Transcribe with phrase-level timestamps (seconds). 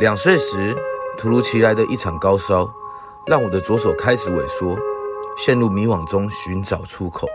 [0.00, 0.76] 两岁时，
[1.16, 2.70] 突如其来的一场高烧，
[3.26, 4.78] 让我的左手开始萎缩，
[5.36, 7.26] 陷入迷惘中寻找出口。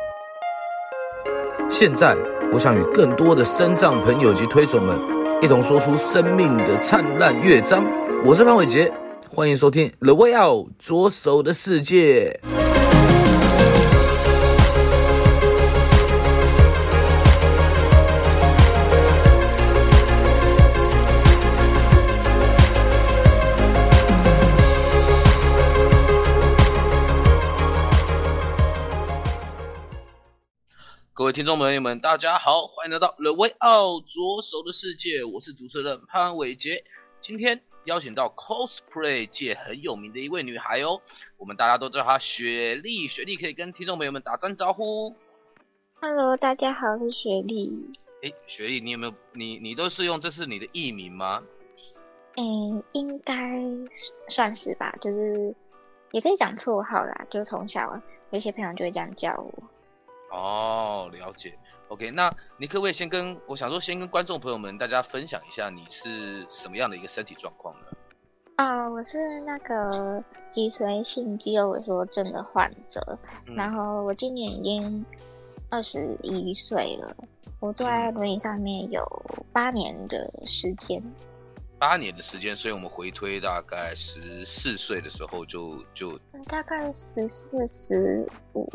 [1.70, 2.16] 现在，
[2.54, 4.98] 我想与更多的身障朋友及推手们
[5.42, 7.84] 一同说出生命的灿烂乐章。
[8.24, 8.90] 我是潘伟杰，
[9.30, 12.40] 欢迎收听《The Way Out 左手的世界》。
[31.34, 36.84] 位听众朋友们，大家好，欢迎来到 The Way Out 左手的世界，我是主持人潘伟杰。
[37.20, 41.02] 今天邀请到 cosplay 界很有名的一位女孩哦，
[41.38, 43.08] 我们大家都叫她雪莉。
[43.08, 45.12] 雪莉可以跟听众朋友们打声招呼。
[46.00, 47.90] Hello，大家好，我是雪莉。
[48.22, 51.42] 哎，雪莉，你有没有你你都是用这是你的艺名吗？
[52.38, 53.36] 嗯，应该
[54.28, 55.56] 算是吧，就是
[56.12, 58.00] 也可以讲绰号啦，就是从小
[58.30, 59.52] 有些朋友就会这样叫我。
[60.34, 61.58] 哦，了解。
[61.90, 67.88] OK，那你可不可以先跟我想说，先跟观众朋友们大家分享一下，你是什么样的一个身体状况呢？
[68.56, 73.00] 啊、呃，我是那个脊髓性肌肉萎缩症的患者，
[73.48, 75.06] 嗯、然后我今年已经
[75.70, 77.16] 二十一岁了，
[77.60, 79.04] 我坐在轮椅上面有
[79.52, 81.04] 八年的时间。
[81.78, 86.18] 八年的时间，所以我们回推大概十四岁的时候就就
[86.48, 88.68] 大概十四十五。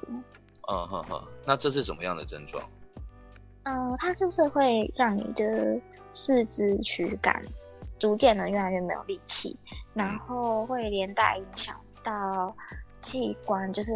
[0.70, 2.62] 嗯哼哼，那这是什么样的症状？
[3.64, 5.80] 嗯、呃，它就是会让你的
[6.12, 7.42] 四肢躯干
[7.98, 9.58] 逐渐的越来越没有力气，
[9.94, 11.74] 然后会连带影响
[12.04, 12.54] 到
[13.00, 13.92] 器官，就是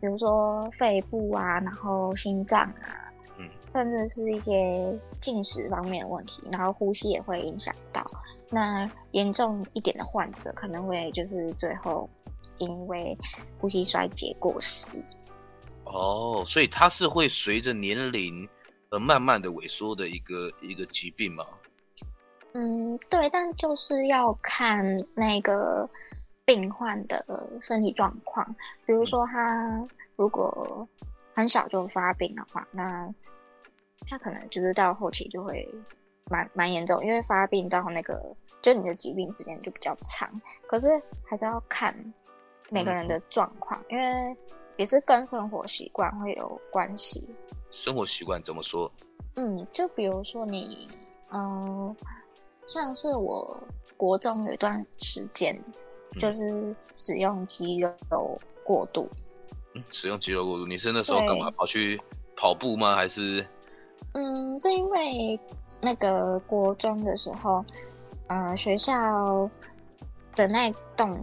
[0.00, 8.08] 比如说肺部啊，然后心脏啊，嗯，甚至是一些进食方面的问题，然后呼吸也会影响到。
[8.50, 12.08] 那严重一点的患者可能会就是最后
[12.58, 13.16] 因为
[13.60, 15.02] 呼吸衰竭过世。
[15.90, 18.48] 哦，所以它是会随着年龄
[18.90, 21.44] 而慢慢的萎缩的一个一个疾病吗？
[22.52, 24.84] 嗯，对，但就是要看
[25.14, 25.88] 那个
[26.44, 27.24] 病患的
[27.62, 28.46] 身体状况。
[28.86, 29.84] 比如说他
[30.16, 30.86] 如果
[31.34, 33.08] 很小就发病的话，那
[34.06, 35.68] 他可能就是到后期就会
[36.30, 40.28] 蛮蛮严重，因为发病到那个就你的疾病时间就比较长。
[40.66, 40.88] 可是
[41.24, 41.94] 还是要看
[42.70, 44.36] 每个人的状况，嗯、因为。
[44.78, 47.28] 也是跟生活习惯会有关系。
[47.70, 48.90] 生活习惯怎么说？
[49.36, 50.88] 嗯，就比如说你，
[51.30, 51.94] 嗯，
[52.66, 53.54] 像是我
[53.96, 55.60] 国中有一段时间，
[56.18, 59.08] 就是使用肌肉过度。
[59.74, 61.50] 嗯，使用肌肉过度，你是那时候干嘛？
[61.50, 62.00] 跑去
[62.36, 62.94] 跑步吗？
[62.94, 63.44] 还是？
[64.14, 65.38] 嗯，是因为
[65.80, 67.64] 那个国中的时候，
[68.28, 69.50] 嗯，学校
[70.36, 71.20] 的那栋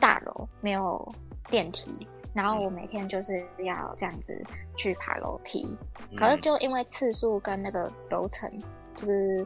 [0.00, 1.08] 大楼没有
[1.48, 2.06] 电梯。
[2.32, 4.40] 然后我每天就是要这样子
[4.76, 5.76] 去爬楼梯，
[6.10, 8.48] 嗯、可是就因为次数跟那个楼层，
[8.94, 9.44] 就是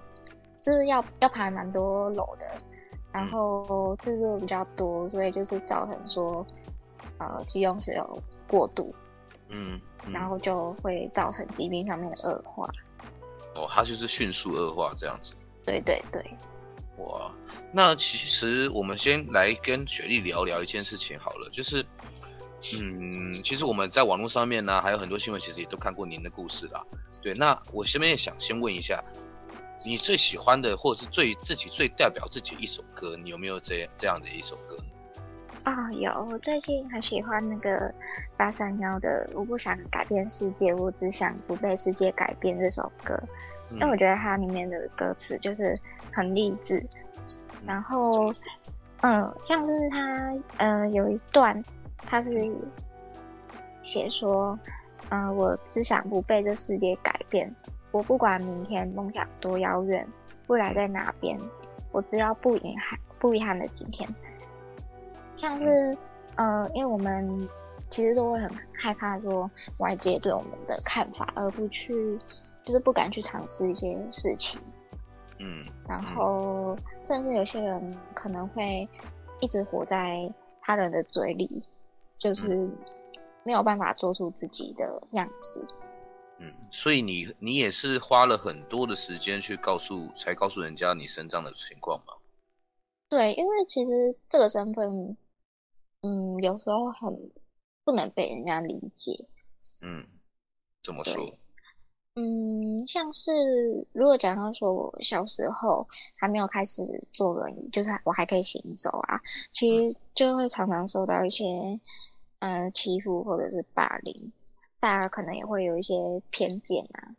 [0.60, 2.58] 就是要要爬蛮多楼的，
[3.10, 6.46] 然后次数比较多，所以就是造成说，
[7.16, 8.94] 呃，肌用是有过度，
[9.48, 12.68] 嗯，嗯，然后就会造成疾病上面的恶化。
[13.54, 15.34] 哦，它就是迅速恶化这样子。
[15.64, 16.22] 对对对。
[16.98, 17.32] 哇，
[17.72, 21.84] 那其实我们先来跟雪莉聊聊一件事情好了，就是。
[22.72, 26.82] 嗯，其实我们在网络上面呢，还有很多新闻，其实也都看过您的故事啦。
[27.22, 29.02] 对，那我这边也想先问一下，
[29.84, 34.78] 你最喜欢的，或者是最自己最代表自己的一首歌，你有没有这这样的一首歌？
[35.64, 37.92] 啊、哦，有，我最近很喜欢那个
[38.36, 43.18] 八三夭的《我不想改变世界，我只想不被世界改变》这首歌，
[43.72, 45.78] 因为我觉得它里面的歌词就是
[46.10, 46.84] 很励志。
[47.66, 48.32] 然后，
[49.02, 51.62] 嗯，嗯，像是它，呃，有一段。
[52.06, 52.30] 他是
[53.82, 54.58] 写说，
[55.10, 57.54] 嗯、呃，我只想不被这世界改变。
[57.90, 60.06] 我不管明天梦想多遥远，
[60.48, 61.38] 未来在哪边，
[61.92, 64.08] 我只要不遗憾，不遗憾的今天。
[65.36, 65.96] 像是，
[66.36, 67.48] 呃，因为我们
[67.88, 68.50] 其实都会很
[68.80, 69.50] 害怕说
[69.80, 72.18] 外界对我们的看法，而不去，
[72.64, 74.60] 就是不敢去尝试一些事情。
[75.38, 78.88] 嗯，然后甚至有些人可能会
[79.40, 81.62] 一直活在他人的嘴里。
[82.24, 82.66] 就是
[83.44, 85.62] 没有办法做出自己的样子。
[86.38, 92.14] 嗯，所以你你也是花了很多的时间去告诉，才告诉人家你身障的情况吗？
[93.10, 95.14] 对，因为其实这个身份，
[96.00, 97.30] 嗯，有时候很
[97.84, 99.12] 不能被人家理解。
[99.82, 100.06] 嗯，
[100.82, 101.38] 怎么说？
[102.16, 103.32] 嗯，像是
[103.92, 105.86] 如果假如说我小时候
[106.16, 106.82] 还没有开始
[107.12, 111.44] 坐轮椅，就是我还可以行走啊，其实就会常常受到一些
[112.44, 114.14] 呃欺负或者是霸凌，
[114.78, 115.94] 大家可能也会有一些
[116.30, 117.16] 偏见啊。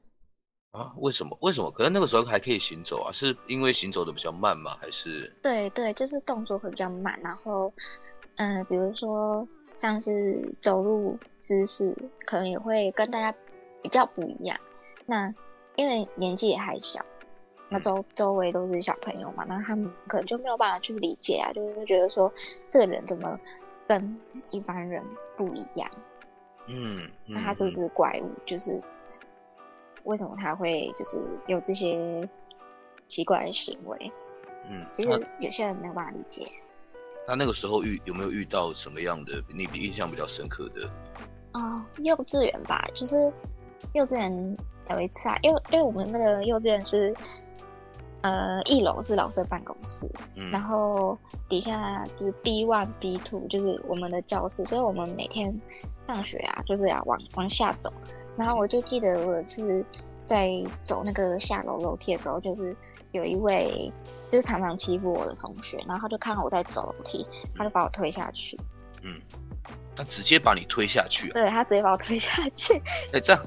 [0.72, 0.94] 啊？
[0.98, 1.36] 为什么？
[1.42, 1.72] 为什么？
[1.72, 3.12] 可能那个时候还可以行走啊？
[3.12, 4.77] 是因为行走的比较慢吗？
[4.80, 5.33] 还是？
[5.42, 7.74] 对对，就是动作会比较慢，然后
[8.36, 11.95] 嗯、呃，比如说像是走路姿势，
[12.28, 13.33] 可能也会跟大家
[13.81, 14.56] 比较不一样。
[15.07, 15.33] 那
[15.75, 17.04] 因为年纪也还小，
[17.69, 22.31] 那周周围都是小朋友嘛，那他们可能就没有办法去理解啊，就是觉得说
[22.69, 23.39] 这个人怎么
[23.87, 25.03] 跟一般人
[25.35, 25.89] 不一样？
[26.67, 28.29] 嗯，嗯，那他是不是怪物？
[28.45, 28.81] 就是
[30.03, 31.17] 为什么他会就是
[31.47, 32.27] 有这些
[33.07, 34.11] 奇怪的行为？
[34.69, 36.45] 嗯，其实有些人没有办法理解。
[37.27, 40.89] 那那个时候遇有没有遇到什么样的你比印象比较深刻的？
[41.53, 43.15] 哦，幼稚园吧，就是
[43.93, 44.57] 幼稚园。
[44.87, 47.11] 有一次啊，因为因为我们那个幼稚园是，
[48.21, 51.17] 呃，一楼是老师的办公室，嗯，然后
[51.47, 55.53] 底下就是 B one B two 就是我们的教室，所以我们每天
[56.01, 57.91] 上学啊，就是要往往下走。
[58.35, 59.85] 然后我就记得我有一次
[60.25, 60.51] 在
[60.83, 62.75] 走那个下楼楼梯的时候，就是
[63.12, 63.91] 有一位
[64.27, 67.25] 就是常常欺负我的同学，然后他就看到我在走楼梯，
[67.56, 68.59] 他就把我推下去。
[69.03, 69.21] 嗯，
[69.95, 71.33] 他直接把你推下去啊？
[71.33, 72.81] 对，他直接把我推下去。
[73.13, 73.45] 哎，这样。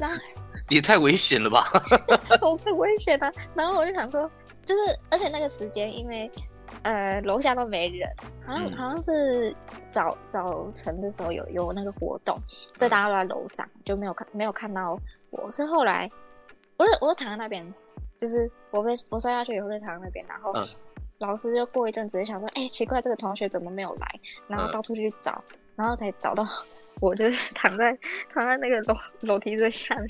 [0.71, 1.67] 也太危险了吧！
[2.43, 3.33] 我太危险了。
[3.55, 4.31] 然后我就想说，
[4.69, 6.31] 就是而且那个时间，因为
[6.83, 8.07] 呃楼下都没人，
[8.45, 9.57] 好像、嗯、好像是
[9.89, 12.39] 早早晨的时候有有那个活动，
[12.75, 14.95] 所以大家都在楼上，嗯、就没有看没有看到
[15.31, 15.51] 我。
[15.51, 16.11] 是后来，
[16.77, 17.65] 我就我就躺在那边，
[18.19, 20.53] 就是我被我摔下去以后就躺在那边，然后
[21.17, 24.21] 老师就过一阵子就想说，哎、欸，奇怪，这个同学怎么没有来？
[24.49, 26.47] 然后到处去找，嗯、然后才找到
[27.01, 27.99] 我，就是躺在
[28.35, 30.09] 躺在那个楼楼梯的下面。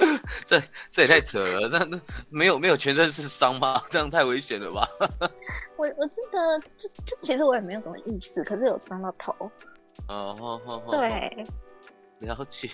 [0.46, 3.80] 这这也太扯了，那那没有没有全身是伤吗？
[3.90, 4.88] 这样太危险了吧？
[5.76, 9.32] 我我记得，这这其实我也没有什么意思，可是有撞到头。
[10.08, 11.46] 哦，好好好，对，
[12.20, 12.68] 了解，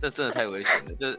[0.00, 1.18] 这真的太危险了，就是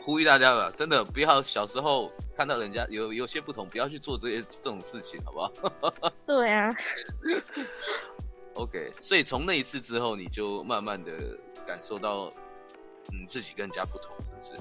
[0.00, 6.12] 呼吁大家吧，真的不要小时候看到人家有有些不同，不要去做这些这种事情，好不好？
[6.26, 6.74] 对啊。
[8.54, 11.12] OK，所以从那一次之后，你就慢慢的
[11.66, 12.32] 感受到，
[13.12, 14.60] 嗯，自己跟人家不同，是不是？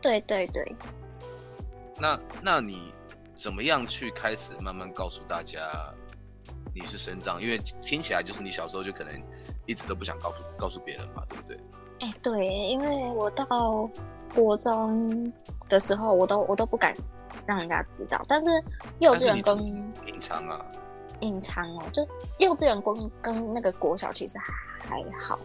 [0.00, 0.76] 对对对，
[1.98, 2.92] 那那你
[3.34, 5.60] 怎么样去开始慢慢告诉大家
[6.74, 7.40] 你是生长？
[7.40, 9.12] 因为听起来就是你小时候就可能
[9.66, 11.60] 一直都不想告诉告诉别人嘛，对不对？
[12.00, 13.46] 哎，对，因为我到
[14.34, 15.32] 国中
[15.68, 16.94] 的时候，我都我都不敢
[17.44, 18.50] 让人家知道，但是
[19.00, 19.58] 幼稚园跟
[20.06, 20.64] 隐藏啊，
[21.20, 22.02] 隐藏哦，就
[22.38, 24.52] 幼稚园跟跟那个国小其实还
[24.88, 25.38] 还好，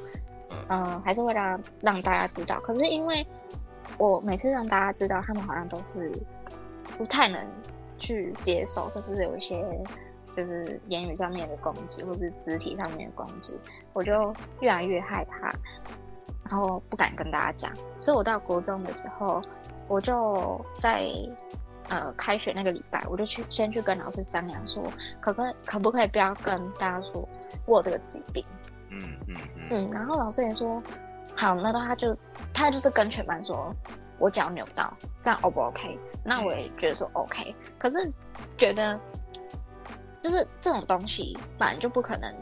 [0.49, 3.25] 嗯、呃，还是会让让大家知道，可是因为。
[3.97, 6.11] 我每次让大家知道，他们好像都是
[6.97, 7.39] 不太能
[7.97, 9.63] 去接受，甚至有一些
[10.35, 13.59] 就是言语上面的攻击，或是肢体上面的攻击，
[13.93, 15.53] 我就越来越害怕，
[16.49, 17.71] 然后不敢跟大家讲。
[17.99, 19.41] 所以我到国中的时候，
[19.88, 21.07] 我就在
[21.88, 24.83] 呃开学那个礼拜，我就去先去跟老师商量说，
[25.21, 27.27] 可不可可不可以不要跟大家说
[27.65, 28.43] 我有这个疾病？
[28.89, 30.83] 嗯嗯嗯，嗯，然后老师也说。
[31.35, 32.17] 好，那他就
[32.53, 33.73] 他就是跟全班说，
[34.17, 35.99] 我脚扭到，这样 O 不 OK？
[36.23, 38.11] 那我也觉得说 OK，可是
[38.57, 39.00] 觉得
[40.21, 42.33] 就是这种东西反正就不可能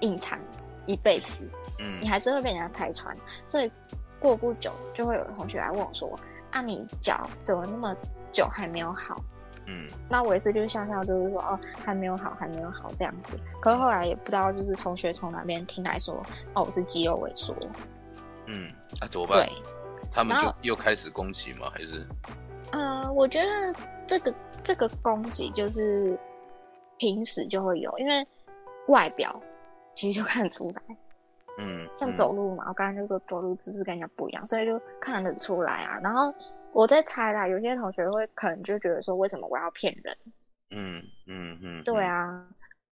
[0.00, 0.38] 隐藏
[0.86, 3.70] 一辈子，嗯，你还是会被人家拆穿，所以
[4.18, 6.18] 过不久就会有同学来问我说，
[6.50, 7.94] 啊，你脚怎么那么
[8.32, 9.22] 久还没有好？
[9.66, 13.38] 嗯，那我也是就是笑笑，就是说哦，还没有好，还没有好这样子。
[13.62, 16.14] 可是后来也不知道就是同学从哪边听来说，
[16.54, 17.54] 哦，我是肌肉萎缩。
[18.46, 18.70] 嗯，
[19.00, 19.46] 那、啊、怎么办？
[19.46, 19.62] 对
[20.12, 21.68] 他们就又开始攻击吗？
[21.72, 22.06] 还是？
[22.72, 23.74] 呃，我觉得
[24.06, 26.18] 这个这个攻击就是
[26.98, 28.24] 平时就会有，因为
[28.88, 29.40] 外表
[29.94, 30.82] 其实就看得出来。
[31.58, 35.98] 嗯，像走路嘛，嗯、我刚才就说走路姿势跟人家不一样，所以就看得出来啊。
[36.02, 36.32] 然后
[36.72, 40.16] 我在猜啦，有些同学会可能就觉得说，为什么我要骗人？
[40.70, 42.46] 嗯嗯嗯，对啊。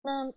[0.02, 0.32] 那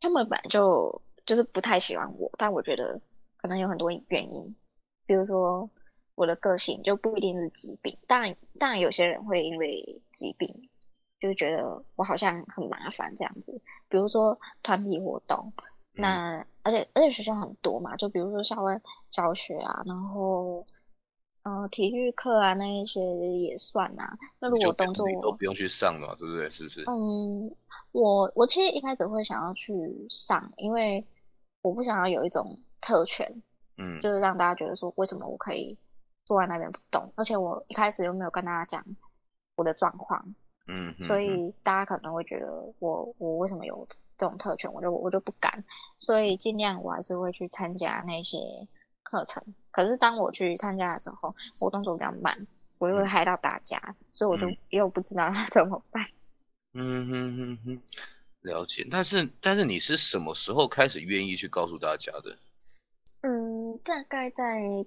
[0.00, 2.98] 他们本来就就是不太喜欢我，但我觉得。
[3.42, 4.56] 可能有很多原因，
[5.04, 5.68] 比如说
[6.14, 9.82] 我的个性就不一定是疾病，当然，当然有些人会因为
[10.12, 10.48] 疾病，
[11.18, 13.52] 就觉得我好像很麻烦这样子。
[13.88, 15.52] 比如说团体活动，
[15.94, 18.80] 那、嗯、而且而且学校很多嘛，就比如说校外
[19.10, 20.64] 教学啊，然后
[21.42, 24.16] 呃体育课啊那一些也算啊。
[24.38, 26.48] 那如果动作都不用去上了，对不对？
[26.48, 26.84] 是不是？
[26.86, 27.52] 嗯，
[27.90, 29.72] 我我其实一开始会想要去
[30.08, 31.04] 上，因为
[31.62, 32.56] 我不想要有一种。
[32.82, 33.26] 特权，
[33.78, 35.78] 嗯，就是让大家觉得说，为什么我可以
[36.26, 38.84] 坐在那边不动，而且我一开始又没有跟大家讲
[39.56, 40.22] 我的状况，
[40.66, 42.46] 嗯，所以大家可能会觉得
[42.80, 43.86] 我我为什么有
[44.18, 45.64] 这种特权，我就我就不敢，
[46.00, 48.38] 所以尽量我还是会去参加那些
[49.02, 49.42] 课程。
[49.70, 52.34] 可是当我去参加的时候，我动作比较慢，
[52.78, 56.04] 我又会害到大家，嗯、所以我就又不知道要 怎么办。
[56.74, 57.82] 嗯哼哼哼，
[58.40, 58.86] 了解。
[58.90, 62.36] 但是但是你是什么时候开始愿意去告诉大家的？
[63.22, 64.84] 嗯，大概在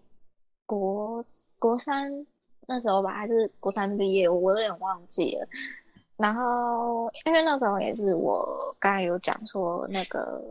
[0.66, 1.24] 国
[1.58, 2.26] 国三
[2.68, 5.48] 那时候吧，还是国三毕业，我有点忘记了。
[6.18, 10.44] 然后因为那时候也是我刚才有讲说那个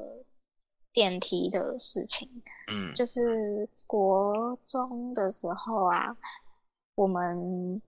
[0.94, 2.26] 电梯的事情，
[2.68, 6.16] 嗯，就是国中的时候啊，
[6.94, 7.82] 我们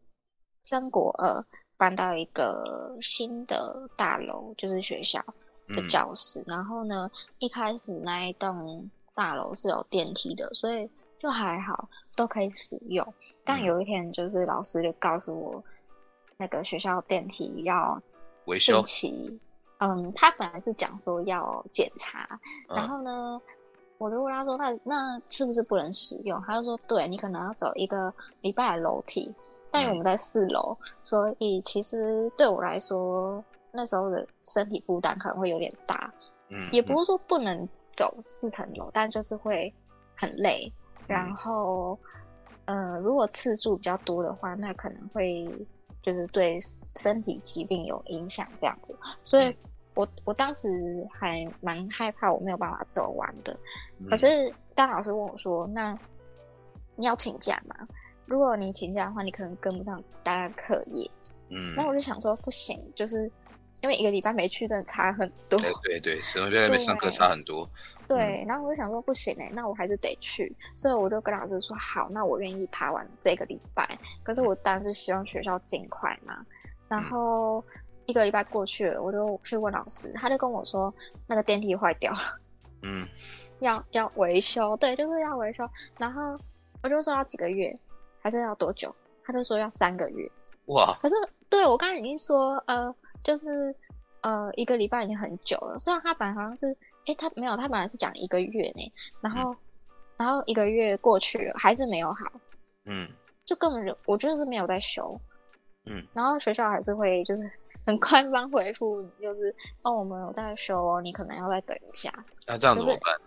[0.62, 1.42] 升国二
[1.78, 5.24] 搬到一个新的大楼，就是学校
[5.68, 6.40] 的教室。
[6.40, 8.90] 嗯、然后呢，一开始那一栋。
[9.16, 13.14] 大楼是有电梯的，所以就还好，都可以使用。
[13.42, 15.64] 但有一天，就是老师就告诉我，
[16.36, 18.00] 那个学校电梯要
[18.44, 19.40] 维修期。
[19.78, 23.40] 嗯，他本来是讲说要检查，然后呢，
[23.96, 29.34] 我就问他说：“那那是不是不能使用？”他就说：“对，你可能要走一个礼拜的楼梯。”
[29.72, 33.42] 但我们在四楼，所以其实对我来说，
[33.72, 36.12] 那时候的身体负担可能会有点大。
[36.48, 37.66] 嗯，也不是说不能。
[37.96, 39.72] 走四层楼，但就是会
[40.16, 40.72] 很累。
[41.06, 41.98] 然后，
[42.66, 45.48] 嗯、呃，如果次数比较多的话，那可能会
[46.02, 48.96] 就是对身体疾病有影响这样子。
[49.24, 49.56] 所以
[49.94, 50.68] 我，我我当时
[51.12, 53.56] 还蛮害怕，我没有办法走完的。
[54.10, 55.98] 可是，当老师问我说：“那
[56.96, 57.76] 你要请假吗？
[58.26, 61.10] 如果你请假的话，你可能跟不上大家课业。”
[61.48, 63.30] 嗯，那我就想说，不行，就是。
[63.82, 65.58] 因为一个礼拜没去，真的差很多。
[65.58, 67.68] 对对对，什么在那边上课差很多。
[68.08, 73.98] 对，对嗯、然后我就想说不行哎，那我还是得去，所以我就跟老师说好，那我愿意爬完这个礼拜。
[74.22, 76.44] 可是我当然是希望学校尽快嘛。
[76.88, 77.62] 然后
[78.06, 80.92] 一个礼拜过去了，我就去问老师，他就跟我说
[81.26, 82.18] 那个电梯坏掉了，
[82.82, 83.06] 嗯，
[83.60, 85.68] 要要维修，对，就是要维修。
[85.98, 86.22] 然后
[86.82, 87.78] 我就说要几个月，
[88.22, 88.94] 还是要多久？
[89.22, 90.30] 他就说要三个月。
[90.66, 90.96] 哇！
[91.02, 91.14] 可是
[91.50, 92.94] 对我刚刚已经说呃。
[93.26, 93.74] 就是，
[94.20, 95.76] 呃，一个礼拜已经很久了。
[95.80, 98.92] 虽然他本来好像是，哎、欸，他没有，他本来是讲一个月呢。
[99.20, 99.56] 然后，嗯、
[100.18, 102.30] 然后一个月过去了，还是没有好。
[102.84, 103.10] 嗯，
[103.44, 105.20] 就根本就我就是没有在修。
[105.86, 107.50] 嗯，然后学校还是会就是
[107.84, 109.52] 很官方回复，就是
[109.82, 112.12] 哦，我们有在修哦，你可能要再等一下。
[112.46, 113.20] 那、啊、这样怎么办？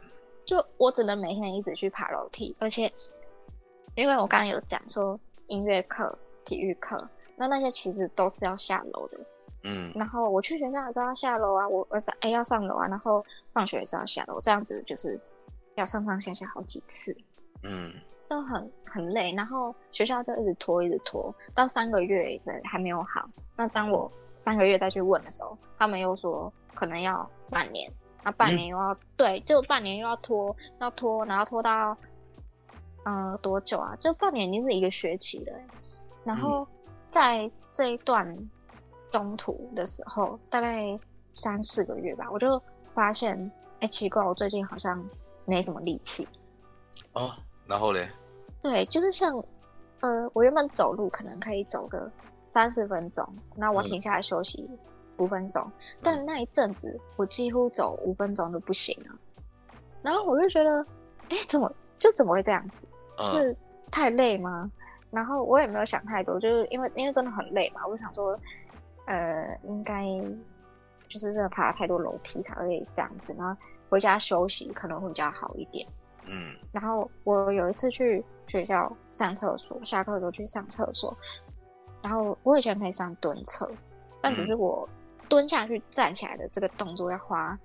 [0.46, 2.90] 就我只能每天一直去爬楼梯，而且
[3.96, 9.20] 因为我刚刚有讲说音乐课、体育课，那那些其实都是要下楼的。
[9.64, 15.20] 嗯，然后我去学校都要下楼啊，我我上哎要上楼啊，然后放学也是要下楼，这样子就是
[15.76, 17.14] 要上上下下好几次，
[17.64, 17.94] 嗯，
[18.30, 23.26] 都很很累，然后学校就一直拖一直拖，到三个月也是还没有好。
[23.58, 27.92] 那当我三个月再去问的时候，他们又说可能要半年，
[28.24, 31.94] 那半年又要、嗯、对，就半年又要拖，要拖，然后拖到
[33.04, 33.94] 嗯、呃、多久啊？
[34.00, 35.60] 就半年已经是一个学期了，
[36.24, 36.66] 然后
[37.10, 38.50] 在这一段。
[39.10, 40.98] 中途的时候，大概
[41.34, 42.62] 三四个月吧，我就
[42.94, 43.36] 发现，
[43.80, 45.04] 哎、欸，奇怪，我最近好像
[45.46, 46.28] 没什么力气。
[47.14, 47.32] 哦，
[47.66, 48.08] 然后嘞？
[48.62, 49.34] 对，就是像，
[50.02, 52.12] 呃，我原本走路可能可以走个
[52.50, 54.70] 三十分钟，那我停下来休息
[55.18, 59.16] 五分钟，嗯、但那一阵子我几乎走五分钟都不行了。
[60.02, 60.86] 然后我就觉得，
[61.30, 62.86] 哎、欸，怎么就怎么会这样子？
[63.18, 63.58] 嗯、是
[63.90, 64.70] 太累吗？
[65.10, 68.38] 然后我也没有想太多，就是因为因为真的很累嘛，我就想说。
[69.10, 70.06] 呃，应该
[71.08, 75.88] 就是真的爬了太多楼梯才会这样子，然后回家休息可能会比较好一点。
[76.26, 81.12] 嗯，然后我有一次去学校上厕所，下课的时候去上厕所，
[82.04, 83.68] 然后我以前可以上蹲厕，
[84.22, 84.88] 但只是我
[85.28, 87.58] 蹲下去站起来的这个动作要花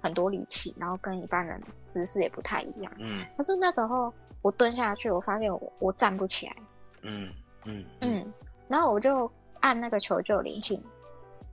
[0.00, 2.92] 很多力气，然后跟一般人姿势也不太一样。
[3.00, 6.54] 嗯，可是那时候我蹲下去，我发现我我站不起来。
[7.02, 7.28] 嗯
[7.64, 8.20] 嗯嗯。
[8.20, 8.32] 嗯
[8.68, 9.30] 然后我就
[9.60, 10.82] 按那个求救铃，请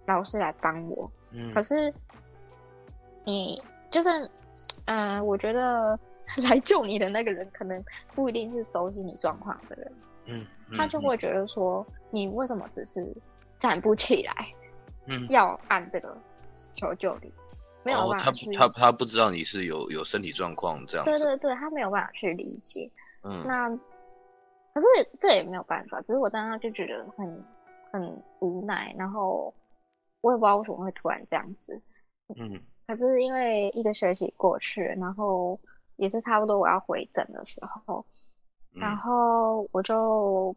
[0.09, 1.11] 老师来帮我。
[1.33, 1.93] 嗯，可是
[3.23, 3.55] 你
[3.89, 4.09] 就是，
[4.85, 5.97] 嗯、呃，我觉得
[6.43, 7.83] 来救你的那个人可能
[8.15, 9.91] 不一定是熟悉你状况的人。
[10.25, 13.07] 嗯，嗯，他就会觉得说，你为什么只是
[13.57, 14.33] 站不起来？
[15.05, 16.17] 嗯，要按这个
[16.73, 17.31] 求救铃，
[17.83, 18.49] 没有办法去。
[18.49, 21.05] 哦、他他他不知道你是有有身体状况这样。
[21.05, 22.89] 对对对，他没有办法去理解。
[23.23, 23.69] 嗯，那。
[24.71, 27.45] 可是这也没有办法，只是我当时就觉得很
[27.91, 29.53] 很无奈，然后
[30.21, 31.81] 我也不知道为什么会突然这样子。
[32.37, 35.59] 嗯，可是因为一个学期过去，然后
[35.95, 38.05] 也是差不多我要回诊的时候，
[38.71, 40.53] 然后我就，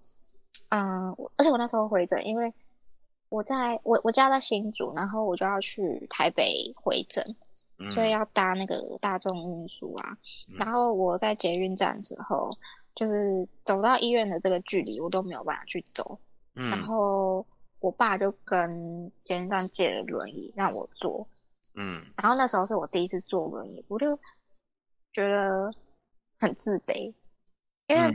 [0.69, 2.53] 嗯，而且我那时候回诊，因为
[3.31, 7.25] 我在我我家在新竹，然后我就要去台北回诊，
[7.79, 10.19] 嗯、所以要搭那个大众运输啊。
[10.51, 12.51] 嗯、然后我在捷运站之后，
[12.95, 16.19] 就是走到医院的这个距离，我都没有办法去走。
[16.57, 17.47] 嗯、然后
[17.83, 21.27] 我爸就跟捷运站借了轮椅让我坐。
[21.75, 22.03] 嗯。
[22.17, 24.19] 然后那时候是我第一次坐轮椅，我就
[25.13, 25.71] 觉得
[26.39, 27.13] 很自卑。
[27.89, 28.11] 因为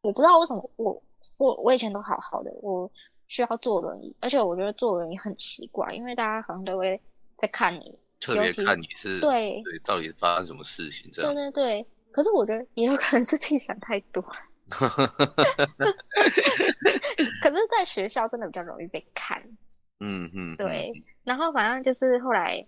[0.00, 1.02] 我不知道为什么我
[1.36, 2.90] 我我以前都好好的，我
[3.28, 7.00] 需要坐轮椅，而且我觉得坐轮椅很奇怪，因为大家好像都会
[7.36, 11.34] 在看你，特别看你是对对，到底发生什么事情这样。
[11.34, 14.24] 对对对，可是我觉得也有可能是自己想太多。
[17.42, 19.42] 可是，在学校真的比较容易被看。
[20.00, 20.92] 嗯嗯，对。
[21.24, 22.66] 然后反正就是后来，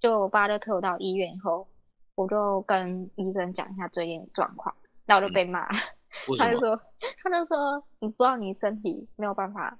[0.00, 1.68] 就我爸就推我到医院以后，
[2.14, 4.74] 我就跟医生讲一下最近的状况。
[5.04, 5.76] 然后我就被骂，嗯、
[6.36, 6.76] 他就说，
[7.22, 9.78] 他就说，你不知道你身体没有办法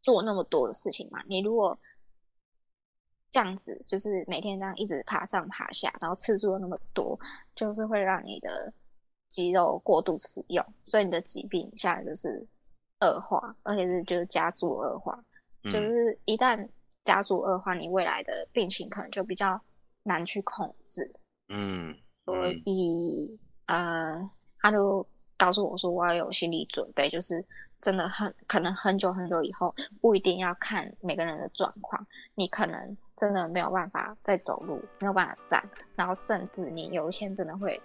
[0.00, 1.22] 做那么多的事情嘛？
[1.28, 1.76] 你如果
[3.30, 7.16] 这样子，就是每天这样一直爬上爬下，然后次数又那么多，
[7.54, 8.72] 就是会让你的
[9.34, 12.46] 肌肉过度使用，所以你的疾病下来就是
[13.00, 15.18] 恶化，而且是就是加速恶化，
[15.64, 16.68] 嗯、就是一旦
[17.04, 19.60] 加速恶化，你未来的病情可能就比较
[20.04, 21.12] 难去控制。
[21.48, 23.38] 嗯，嗯所以。
[23.66, 25.06] 呃，他就
[25.38, 27.42] 告诉我说，我要有心理准备，就是
[27.80, 37.80] 真的很可能很久很久以后，不一定要看每个人的状况，你可能真的没有办法再走路，没有办法站，然后甚至你有一天真的会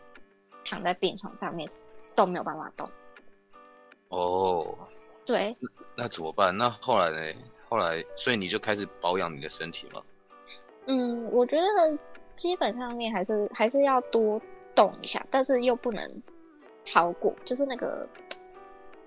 [0.64, 1.68] 躺在病床上面
[2.16, 2.90] 都没有办法动。
[4.10, 4.78] 哦，
[5.26, 6.56] 对那，那怎么办？
[6.56, 7.40] 那后来呢？
[7.68, 10.02] 后来，所以你就开始保养你的身体吗？
[10.88, 11.98] 嗯，我觉得
[12.36, 14.42] 基本上面还是还是要多。
[14.76, 16.24] 动一下，但是又不能
[16.86, 18.08] 超过，就是那个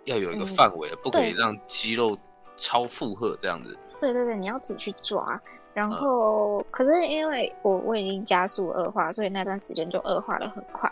[0.04, 2.18] 要有一个范围，嗯、不可以让肌肉
[2.58, 3.78] 超负荷这样子。
[3.98, 5.40] 对对对，你要自己去抓。
[5.74, 10.90] 然后，嗯、可是因为我我已经加速恶化，所以那段时间就恶化的很快。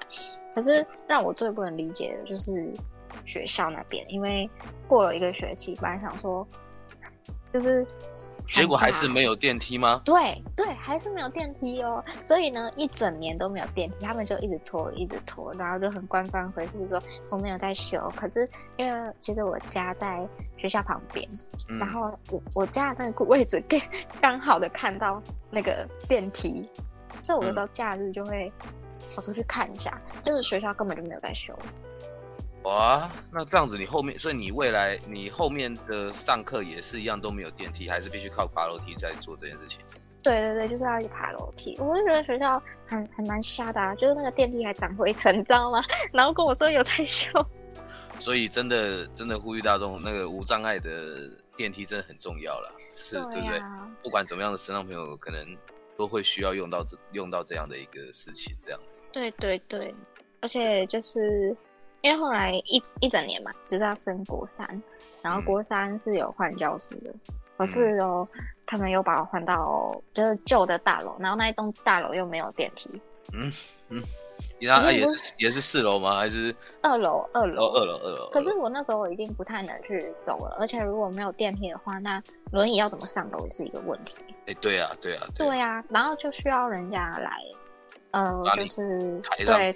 [0.54, 2.72] 可是让我最不能理解的就是
[3.24, 4.48] 学校那边，因为
[4.88, 6.46] 过了一个学期，本来想说
[7.48, 7.86] 就是。
[8.52, 10.00] 结果还是没有电梯吗？
[10.04, 12.04] 对对，还是没有电梯哦。
[12.22, 17.00] 所以呢，一整年都没有电梯，他们就一直拖，一直拖，然后就很官方回复说
[17.32, 17.98] 我没有在修。
[18.16, 21.26] 可是因为其实我家在学校旁边，
[21.68, 23.80] 嗯、然后我我家的那个位置刚
[24.20, 26.68] 刚好的看到那个电梯，
[27.22, 28.52] 所以我有时候假日就会
[29.14, 31.56] 跑出去看一下，嗯、就是学校根本就没有在修。
[32.64, 39.80] 哇，那这样子，你后面，所以你未来你后面的上课也是一样都没有电梯，还是必须靠爬楼梯在做这件事情？
[40.22, 41.74] 对对对，就是要去爬楼梯。
[41.78, 45.82] 我就觉得学校很很蛮瞎的啊，就是那个电梯还长灰尘，你知道吗？
[46.12, 47.30] 然后跟我说有在修。
[48.20, 53.60] 所以真的真的呼吁大众，那个无障碍的电梯真的很重要了，是，对，啊、对不对？
[54.02, 55.42] 不管怎么样的身障朋友，可能
[55.96, 59.00] 都会需要用到这用到这样的一个事情，这样子。
[59.10, 59.94] 对对对，
[60.42, 61.56] 而且就是。
[62.02, 64.82] 因为后来一一整年嘛，就是要升国三，
[65.22, 68.26] 然后国三是有换教室的，嗯、可是哦，
[68.66, 72.88] 他们又把我换到就是旧的大楼，然后那一栋大楼又没有电梯。
[73.32, 73.52] 嗯
[73.90, 74.02] 嗯，
[74.58, 76.16] 然后他也是也是四楼吗？
[76.18, 77.18] 还是二楼？
[77.32, 77.70] 二楼？
[77.74, 77.96] 二楼？
[77.98, 78.30] 二楼？
[78.32, 84.16] 可是我那时候我已经不太能去走了，而且如果没有电梯的话，那轮椅要怎么上楼是一个问题。
[84.46, 87.40] 哎，对啊，对啊，对啊，然后就需要人家来。
[88.12, 89.72] 呃，就是对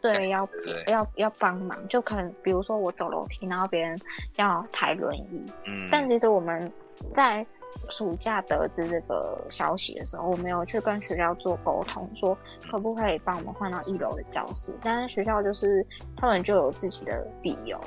[0.00, 0.48] 对，要
[0.86, 4.00] 要要帮忙，就可能比如说我走楼梯，然后别人
[4.36, 5.44] 要抬轮椅。
[5.66, 6.70] 嗯，但其实我们
[7.12, 7.44] 在
[7.90, 12.38] 暑假得知这个消息的时候，我没有去跟学校做沟通，说
[12.70, 14.72] 可不可以帮我们换到一楼的教室。
[14.82, 15.84] 但是学校就是
[16.16, 17.80] 他们就有自己的理由，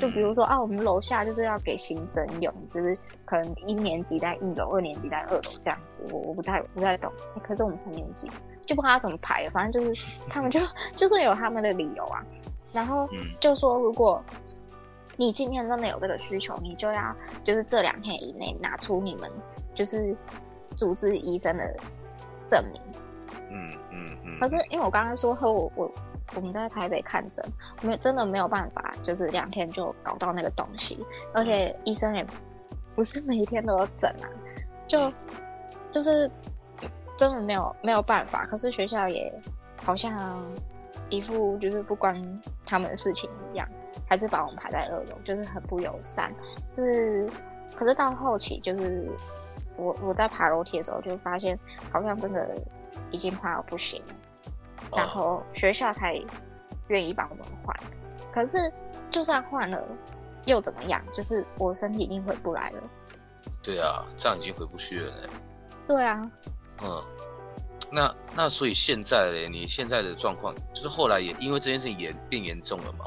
[0.00, 6.00] 就比如说啊，我们楼下就是要给新生用，就是可能一年级在一楼，二年级在二楼这样子。
[6.10, 7.12] 我我不太不太懂，
[7.42, 8.30] 可是我们三年级。
[8.68, 10.60] 就不知道他怎么排的，反正就是他们就
[10.94, 12.22] 就是有他们的理由啊，
[12.70, 13.08] 然后
[13.40, 14.22] 就说如果
[15.16, 19.30] 你今天真的有这个需求，你就要就是这两天以内拿出你们
[19.74, 20.14] 就是
[20.76, 21.74] 主治医生的
[22.46, 22.82] 证明。
[23.50, 23.98] 嗯嗯嗯。
[24.12, 25.90] 嗯嗯，可是因为我刚刚说和我我
[26.34, 27.42] 我们在台北看诊，
[27.80, 31.02] 没真的没有办法，就是两天就搞到那个东西，
[31.32, 32.22] 而且医生也
[32.94, 34.28] 不是每一天都有诊啊，
[34.86, 35.10] 就
[35.90, 36.30] 就是。
[37.18, 39.30] 真的没有没有办法，可是学校也
[39.82, 40.40] 好像
[41.10, 43.68] 一副就是不关他们的事情一样，
[44.08, 46.32] 还是把我们排在二楼，就是很不友善。
[46.68, 47.28] 是，
[47.76, 49.10] 可是到后期就是
[49.76, 51.58] 我我在爬楼梯的时候，就发现
[51.92, 52.56] 好像真的
[53.10, 54.14] 已经快要不行了，
[54.96, 56.14] 然后学校才
[56.86, 57.76] 愿意帮我们换。
[58.30, 58.72] 可是
[59.10, 59.82] 就算换了
[60.44, 61.02] 又怎么样？
[61.12, 62.82] 就是我身体已经回不来了。
[63.60, 65.28] 对啊，这样已经回不去了呢。
[65.88, 66.30] 对啊。
[66.84, 67.02] 嗯。
[67.90, 73.06] 那那所以现在嘞，你现在的状况就是后来也因为这件事情也变严重了嘛？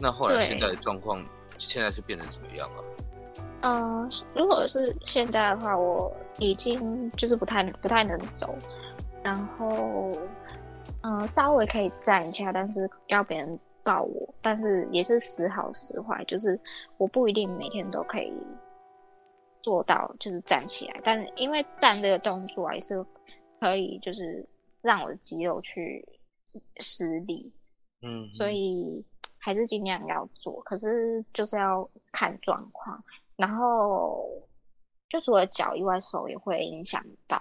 [0.00, 1.20] 那后来现在的状况
[1.58, 2.84] 现在是变成怎么样了？
[3.62, 8.54] 嗯、呃，如果是现在的话，我已经就是不太不太能走，
[9.20, 10.12] 然后
[11.02, 16.58] 嗯、呃，稍微可以站一下，但是要别人抱我，但是也是时好时坏，就是
[16.98, 18.32] 我不一定每天都可以
[19.62, 23.04] 做到就是站起来，但因为站这个动作还是
[23.60, 24.48] 可以就是
[24.80, 26.06] 让我的肌肉去
[26.76, 27.54] 施力，
[28.02, 29.04] 嗯，所以
[29.38, 33.02] 还是尽量要做，可是就是要看状况。
[33.36, 34.26] 然后，
[35.08, 37.38] 就除了脚以外，手也会影响到，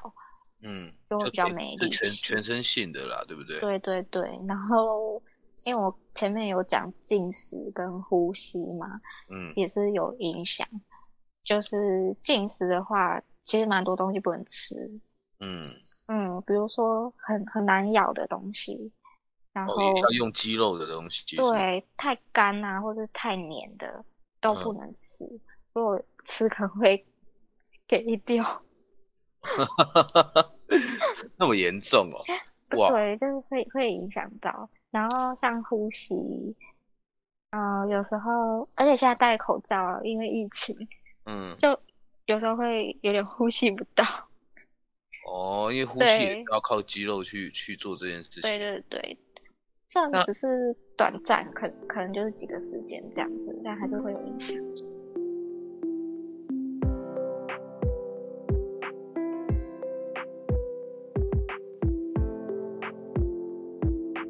[0.63, 1.89] 嗯，就会比较没力。
[1.89, 3.59] 全全身性的啦，对不对？
[3.59, 4.39] 对对对。
[4.47, 5.21] 然后，
[5.65, 10.67] 因为我前面有讲进食跟呼吸嘛，嗯，也是有影响。
[11.49, 14.75] 就是进食的话，其实蛮多东西不能吃，
[15.39, 15.63] 嗯
[16.05, 18.91] 嗯，比如说很很难咬的东西，
[19.51, 24.05] 然后、哦、要用肌肉的东西，对，太干啊，或者太黏的
[24.39, 25.25] 都不能吃。
[25.25, 25.39] 嗯
[25.73, 27.05] 如果吃可能会
[27.87, 28.43] 给掉，
[31.37, 32.17] 那么严重哦？
[32.77, 34.67] 哇，对，就是会会影响到。
[34.89, 36.15] 然后像呼吸，
[37.51, 40.75] 嗯、呃，有时候，而且现在戴口罩，因为疫情，
[41.25, 41.79] 嗯，就
[42.25, 44.03] 有时候会有点呼吸不到。
[45.27, 48.41] 哦，因为呼吸也要靠肌肉去去做这件事情。
[48.41, 49.17] 对对对，
[49.87, 54.57] 这样只是短暂，可能可能就是几个时间这样子，但还是会有影响。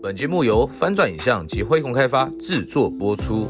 [0.01, 3.47] 本节目由翻转影像及辉洪开发制作播出。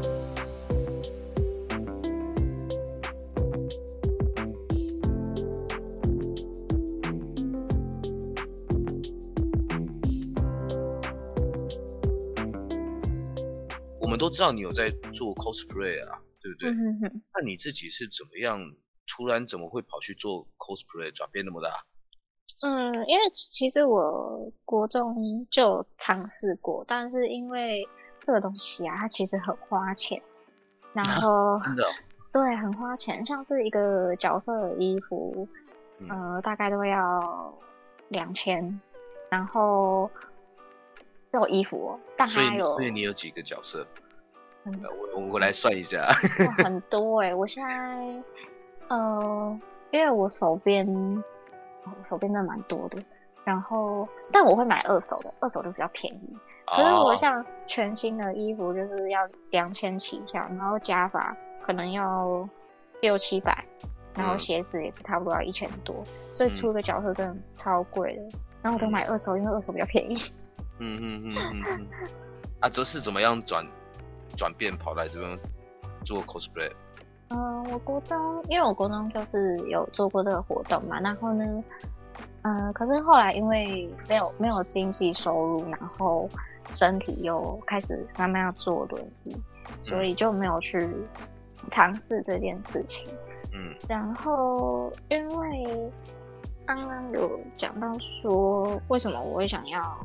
[14.30, 16.70] 都知道你有在做 cosplay 啊，对不对？
[16.70, 17.22] 嗯哼。
[17.34, 18.60] 那你自己是怎么样？
[19.08, 21.68] 突然怎么会跑去做 cosplay，转变那么大？
[22.62, 27.84] 嗯，因为其实我国中就尝试过，但是因为
[28.22, 30.22] 这个东西啊，它其实很花钱，
[30.92, 31.88] 然后、啊、真的、哦、
[32.32, 35.48] 对，很花钱，像是一个角色的衣服，
[35.98, 37.58] 嗯、呃，大概都要
[38.10, 38.80] 两千，
[39.28, 40.08] 然后
[41.32, 43.84] 这种衣服，但还有，所以你有几个角色？
[44.64, 44.80] 嗯，
[45.16, 46.06] 我我来算一下，
[46.62, 48.22] 很多哎、欸，我现在
[48.88, 50.86] 呃，因为我手边。
[51.82, 53.02] 我手边真的蛮多的，
[53.42, 56.36] 然后但我会买二手的，二手就比较便宜。
[56.66, 59.18] 可是我像全新的衣服就是要
[59.50, 62.46] 两千起跳，然后加法可能要
[63.00, 63.64] 六七百，
[64.14, 68.38] 然后鞋子也是差不多要一千多，所以出个角色真的超贵的。
[68.60, 70.16] 然后我都买二手，因为二手比较便宜。
[70.78, 72.08] 嗯嗯嗯嗯嗯。
[72.60, 73.66] 啊，这是怎么样转
[74.36, 75.38] 转变跑来这边
[76.04, 76.70] 做 cosplay？
[77.28, 81.64] 嗯，我国中，因为我国中就是有做过这个活动嘛，然后呢，
[82.42, 86.28] 嗯，可是后来因为没有没有经济收入，然后
[86.70, 89.36] 身体又开始慢慢要坐轮椅，
[89.84, 90.88] 所以就没有去
[91.70, 93.08] 尝试这件事情。
[93.52, 95.92] 嗯，然后因为
[96.66, 99.96] 刚刚有讲到说，为什么我会想要，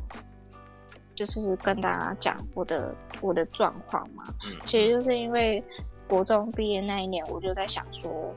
[1.15, 4.23] 就是跟大家讲我的我的状况嘛，
[4.63, 5.63] 其实就是因为。
[6.07, 8.31] 国中毕业那一年，我就在想说，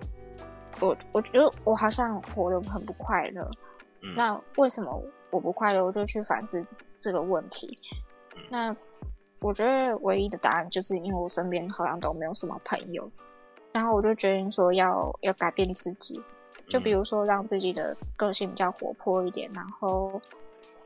[0.80, 3.46] 我我觉得我好像活得很不快乐。
[4.00, 4.14] 嗯。
[4.16, 5.84] 那为什么我不快乐？
[5.84, 6.66] 我就去反思
[6.98, 7.76] 这个问题。
[8.34, 8.42] 嗯。
[8.48, 8.76] 那
[9.40, 13.06] 我觉得唯一的答案就是因为我身边好像都没有什么朋友，
[13.74, 16.18] 然后我就决定说要要改变自己，
[16.66, 20.18] 就比如说让自己的个性比较活泼一点，然后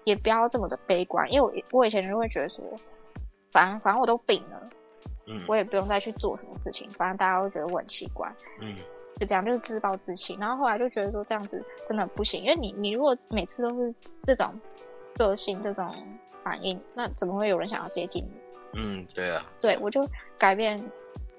[0.03, 1.31] 也不要这么的悲观。
[1.33, 2.65] 因为我我以前就会觉得说，
[3.53, 4.71] 反正反正我都病了。
[5.27, 8.29] 嗯，我也不用再去做什么事情，反正大家都觉得我很奇怪。
[8.61, 8.75] 嗯，
[9.21, 10.37] 就这样，就是自暴自弃。
[10.41, 14.49] 然后后来就觉得说这样子真的不行，因为你你如果每次都是这种
[15.17, 15.89] 个性、这种
[16.43, 18.81] 反应，那怎么会有人想要接近你？
[18.81, 19.47] 嗯，对啊。
[19.61, 20.05] 对，我就
[20.37, 20.77] 改变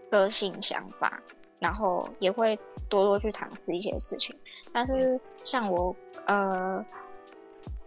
[0.10, 1.22] 个性、想法，
[1.60, 4.34] 然后也会多多去尝试一些事情。
[4.72, 5.94] 但是像我
[6.26, 6.84] 呃，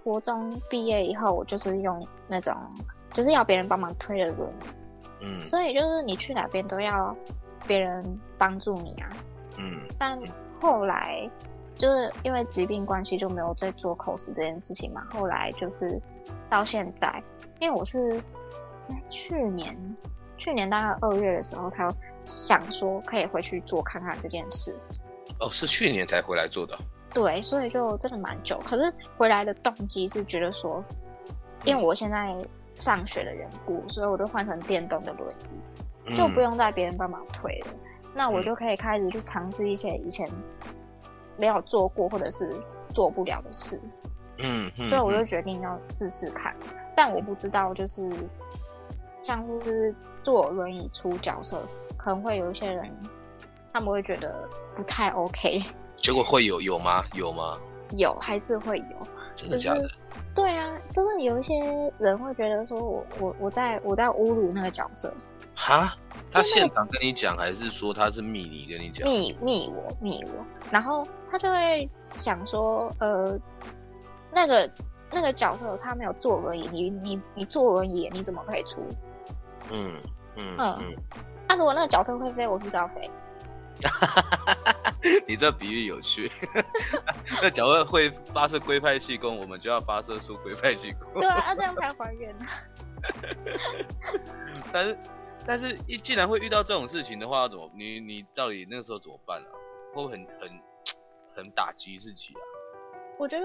[0.04, 2.54] 国中毕业以后，我就是用那种
[3.16, 4.56] 就是要别人帮忙推的轮椅。
[5.22, 7.16] 嗯，所以就是你去哪边都要
[7.66, 9.08] 别人帮助你啊。
[9.56, 10.20] 嗯，但
[10.60, 11.26] 后来
[11.74, 15.02] 就是因为疾病关系就没有再做 cos 这件事情嘛。
[15.14, 15.98] 后来就是
[16.50, 17.22] 到现在，
[17.58, 18.20] 因为我是
[19.08, 19.74] 去年
[20.36, 21.90] 去年大概二月的时候才
[22.22, 24.76] 想说可以回去做看看这件事。
[25.40, 26.76] 哦，是去年才回来做的。
[27.14, 28.60] 对，所以就真的蛮久。
[28.62, 30.84] 可是回来的动机是觉得说，
[31.64, 32.36] 因为我现在
[32.76, 35.34] 上学的缘故，所以我就换成电动的轮
[36.04, 37.66] 椅，就不用再别人帮忙推了。
[37.72, 40.28] 嗯、那我就可以开始去尝试一些以前
[41.36, 42.58] 没有做过或者是
[42.94, 43.80] 做不了的事。
[44.38, 46.54] 嗯，嗯，所以我就决定要试试看。
[46.94, 48.10] 但我不知道，就是
[49.22, 51.60] 像是坐轮椅出角色，
[51.96, 52.90] 可能会有一些人
[53.72, 55.62] 他们会觉得不太 OK。
[55.96, 57.04] 结果会有有吗？
[57.14, 57.58] 有吗？
[57.92, 58.86] 有，还是会有。
[59.34, 59.90] 真的假的？
[60.36, 61.54] 对啊，就是有一些
[61.98, 65.12] 人会觉得说我我我在我在侮辱那个角色。
[65.56, 65.96] 哈？
[66.30, 69.08] 他现场跟你讲，还是说他是密你跟你讲？
[69.08, 73.38] 密密我密我，然后他就会想说，呃，
[74.30, 74.70] 那个
[75.10, 78.80] 那个角色他没有坐轮椅，你你你坐轮椅，你怎么可以出？
[79.72, 79.94] 嗯
[80.36, 80.56] 嗯嗯。
[80.58, 80.94] 那、嗯
[81.48, 83.10] 啊、如果那个角色会飞，我是不是要飞？
[85.26, 86.30] 你这比喻有趣。
[87.42, 91.20] 那假如会发射龟派气功，我们就要发射出龟派气功。
[91.20, 92.44] 对啊，这样才还原呢。
[94.72, 94.98] 但是，
[95.46, 99.48] 但是，一既然会遇到这种事情的话，怎么你你到底那个时候怎么办啊？
[99.94, 100.60] 会不会很很
[101.34, 102.40] 很打击自己啊？
[103.18, 103.44] 我觉得，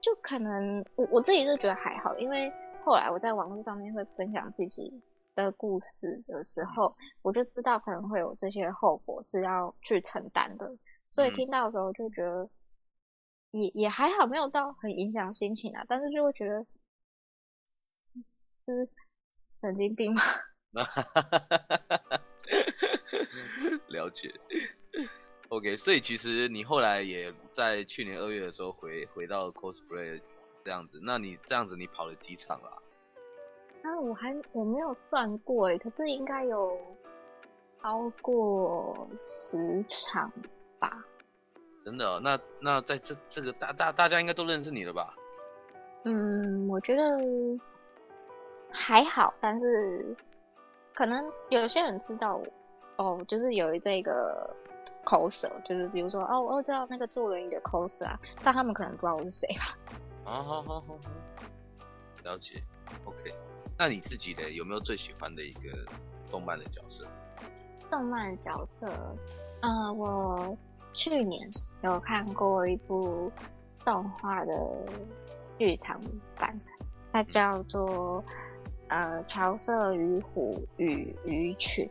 [0.00, 2.50] 就可能我我自己是觉得还好，因为
[2.84, 4.92] 后来我在网络上面会分享自己。
[5.34, 10.76] 的故事的时候，我就知道可能会有这些后果是要去承担的，
[11.10, 12.48] 所以听到的时候就觉得
[13.52, 16.66] 也也还好，没有到很影响心情啊，但是就会觉得
[18.64, 18.88] 是
[19.30, 20.22] 神经病吗？
[23.88, 24.32] 了解。
[25.48, 30.20] OK，所以其实你后来也在去年二月的时候回回到 cosplay
[30.64, 32.68] 这样子，那你这样子你跑了几场了？
[32.68, 32.82] 啊，
[34.00, 36.78] 我还我没有算过哎，可是应该有
[37.80, 40.30] 超过十场
[40.78, 41.04] 吧。
[41.84, 42.20] 真的哦？
[42.22, 45.14] 那那在这这个大大大家应该都认识你了吧？
[46.04, 47.02] 嗯，我觉得
[48.70, 50.16] 还好，但是
[50.94, 52.46] 可能有些人知道我
[52.98, 54.54] 哦，就是有这个
[55.04, 59.78] coser，就是比如说哦，我知道那个做轮椅的 coser 啊，但他们可能不知道我是谁吧。
[60.24, 60.98] 啊，好好好，
[62.24, 62.62] 了解
[63.04, 63.34] ，OK。
[63.82, 65.76] 那你自己的有没有最喜欢的一个
[66.30, 67.04] 动漫的角色？
[67.90, 68.86] 动漫角色，
[69.60, 70.56] 呃，我
[70.92, 71.50] 去年
[71.82, 73.28] 有看过一部
[73.84, 74.54] 动画的
[75.58, 76.00] 剧场
[76.38, 76.56] 版，
[77.12, 78.24] 它叫做
[78.86, 81.84] 呃《乔瑟与虎与鱼群》。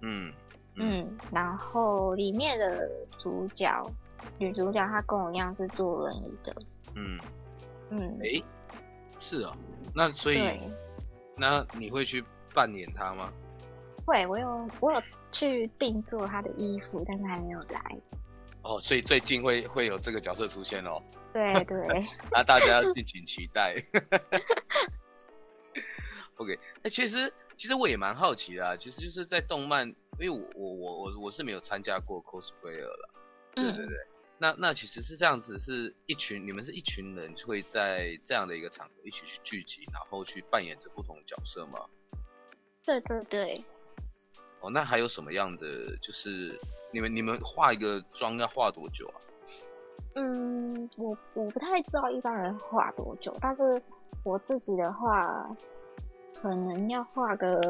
[0.00, 0.34] 嗯
[0.74, 3.88] 嗯，嗯，然后里面的主角
[4.36, 6.52] 女主角她跟我一样是坐轮椅的。
[6.96, 7.20] 嗯
[7.90, 8.44] 嗯，哎、欸，
[9.20, 9.56] 是啊、哦，
[9.94, 10.38] 那所以。
[11.36, 13.32] 那你会去扮演他吗？
[14.06, 15.00] 会，我有我有
[15.32, 18.00] 去定做他的衣服，但是还没有来。
[18.62, 21.02] 哦，所以最近会会有这个角色出现哦。
[21.32, 21.78] 对对。
[22.30, 23.74] 那大家敬请期待。
[26.36, 33.10] OK，那其实其实我也蛮好奇的啊，其实就是在动漫，因为我我我我我是没有参加过 cosplayer 了。
[33.54, 33.96] 对对对。
[33.96, 41.78] 嗯那那其实是这样子，是一群你们是一群人会在这样的一个场合一起去聚集，然后去扮演着不同的角色吗？
[42.84, 43.64] 对对对。
[44.60, 45.96] 哦，那还有什么样的？
[45.98, 46.58] 就是
[46.92, 49.16] 你们你们化一个妆要化多久啊？
[50.16, 53.82] 嗯，我我不太知道一般人化多久，但是
[54.22, 55.48] 我自己的话，
[56.34, 57.60] 可能要化个，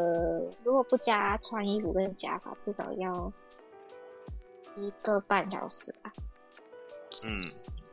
[0.63, 3.33] 如果不加穿衣服跟假发，至少要
[4.77, 6.13] 一个半小时吧。
[7.25, 7.31] 嗯，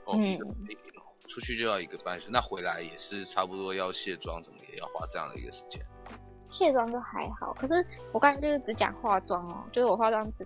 [0.06, 0.60] 哦，一个嗯，
[1.28, 5.82] 出去就要一个半小时，那回来也是差不多要卸妆，怎么也要花这样的一个时间。
[6.50, 7.74] 卸妆就还好，可是
[8.12, 10.46] 我刚才就是只讲化妆哦，就是我化妆只，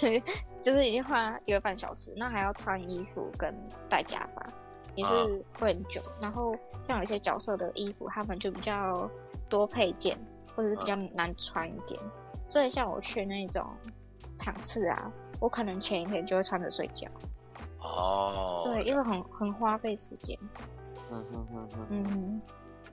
[0.00, 0.22] 对，
[0.62, 3.52] 就是已经花一个半小时，那还要穿衣服跟
[3.88, 4.46] 戴假发，
[4.94, 5.12] 也是
[5.58, 6.00] 会很久。
[6.02, 6.54] 啊、然后
[6.86, 9.10] 像有一些角色的衣服，他们就比较
[9.48, 10.16] 多配件，
[10.54, 12.06] 或者是比较难穿一点，啊、
[12.46, 13.66] 所以像我去那种
[14.38, 17.08] 场次啊，我可能前一天就会穿着睡觉。
[17.82, 20.38] 哦，对，因为很很花费时间。
[21.10, 22.42] 嗯哼哼哼，嗯，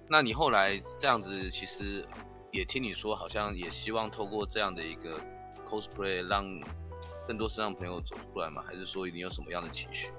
[0.08, 2.06] 那你后来这样子，其实
[2.52, 5.20] 也听你说，好像也希望透过这样的一个
[5.70, 6.46] cosplay，让
[7.28, 8.64] 更多身上朋友走出来吗？
[8.66, 10.12] 还是说你有什么样的期许？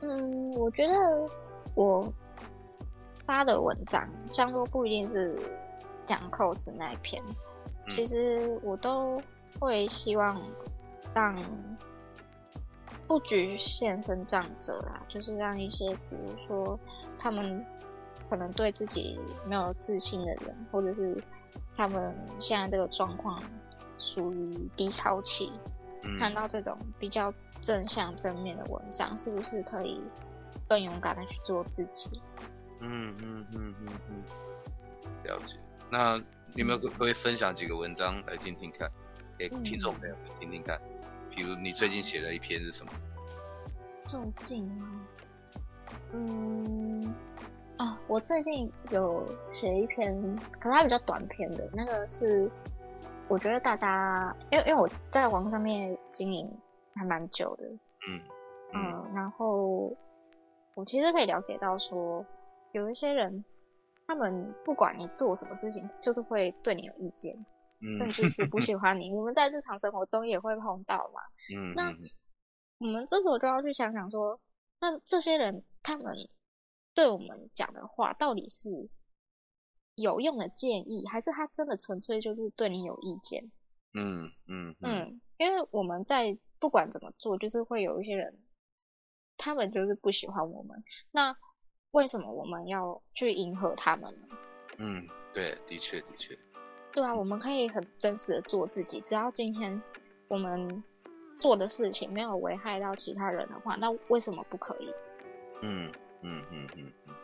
[0.00, 0.94] 嗯，我觉得
[1.74, 2.12] 我
[3.26, 5.38] 发的文章，像说不一定是
[6.04, 9.22] 讲 cos 那一篇，嗯、其实我都
[9.60, 10.40] 会希望
[11.14, 11.36] 让。
[13.12, 16.80] 不局限身障者啦，就是让一些，比如说
[17.18, 17.62] 他们
[18.30, 21.22] 可能对自己没有自信的人，或者是
[21.74, 23.42] 他们现在这个状况
[23.98, 25.50] 属于低潮期，
[26.04, 30.00] 嗯、看到这种比较正向正面的文章，是不是可以
[30.66, 32.22] 更勇敢的去做自己？
[32.80, 34.22] 嗯嗯嗯嗯嗯，
[35.24, 35.54] 了解。
[35.90, 36.16] 那
[36.54, 38.90] 你有没有可可以分享几个文章来听听看，
[39.38, 40.80] 给听众朋友们听听看？
[41.34, 42.92] 比如你最近写的一篇是什么？
[44.06, 44.96] 最近吗？
[46.12, 47.14] 嗯，
[47.78, 50.14] 啊，我最近有写一篇，
[50.60, 52.50] 可是它比较短篇的，那个是
[53.28, 56.50] 我觉得大家，因为因为我在网上面经营
[56.94, 58.20] 还蛮久的，嗯
[58.74, 59.90] 嗯，嗯，然后
[60.74, 62.24] 我其实可以了解到说，
[62.72, 63.42] 有一些人，
[64.06, 67.46] 他们不管你做什么事情，就是会对你有意见，嗯，
[67.98, 69.10] 甚至是不喜欢你。
[69.10, 71.20] 你们在日常生活中也会碰到嘛，
[71.56, 71.92] 嗯，那
[72.78, 74.40] 我们这时候就要去想想说，
[74.80, 75.64] 那这些人。
[75.84, 76.14] 他们
[76.94, 78.88] 对我们讲的话，到底是
[79.96, 83.50] 有用的建议，还是他真的纯粹就是对你有意见？
[83.94, 88.44] 嗯嗯嗯，因为我们在不管怎么做，就是会有一些人，
[89.36, 90.80] 他们就是不喜欢我们。
[91.10, 91.36] 那
[91.90, 94.28] 为什么我们要去迎合他们呢？
[94.78, 96.38] 嗯，对，的确的确，
[96.92, 99.80] 对啊，我们可以很真实的做自己，只要今天
[100.28, 100.82] 我们
[101.40, 104.92] 做的事情没有危害到其他人的话，那为什么不可以？
[105.62, 105.90] 嗯
[106.22, 107.14] 嗯嗯嗯嗯，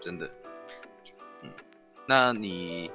[0.00, 0.28] 真的，
[1.42, 1.50] 嗯，
[2.06, 2.90] 那你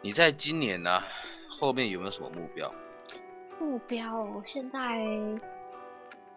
[0.00, 1.04] 你在今年呢、啊、
[1.48, 2.72] 后面有没有什么目标？
[3.58, 5.04] 目标现在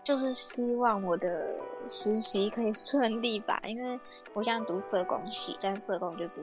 [0.04, 1.56] 就是希望我的
[1.88, 4.00] 实习可以顺利吧，因为
[4.34, 6.42] 我现在读社工系，但社工就是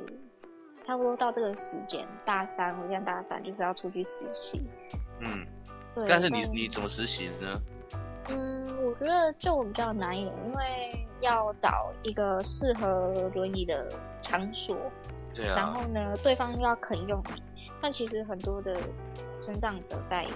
[0.84, 4.64] 差不多到这个时间，大三，我现在大三就是要出去实习。
[5.20, 5.46] 嗯，
[5.94, 6.06] 对。
[6.08, 7.60] 但是你你怎么实习呢？
[8.28, 13.86] 嗯我觉得就比较难一点，因为要找一个适合轮椅的
[14.20, 14.76] 场所，
[15.34, 17.42] 对啊，然后呢，对方又要肯用你。
[17.80, 18.78] 但其实很多的
[19.42, 20.26] 身障者在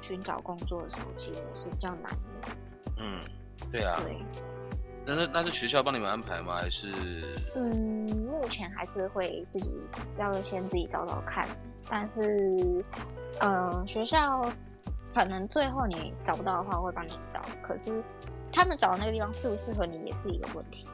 [0.00, 2.48] 寻找工作的时候，其实是比较难的。
[2.98, 3.20] 嗯，
[3.70, 4.00] 对啊。
[4.04, 4.16] 对。
[5.08, 6.58] 那那那是学校帮你们安排吗？
[6.58, 6.92] 还是？
[7.56, 7.72] 嗯，
[8.26, 9.74] 目前还是会自己
[10.18, 11.48] 要先自己找找看。
[11.88, 12.84] 但是，
[13.40, 14.52] 嗯、呃，学校。
[15.10, 17.42] 可能最后你找不到的话，会帮你找。
[17.62, 18.04] 可是
[18.52, 20.86] 他们找的那个地方适不适合你，也是一个问题。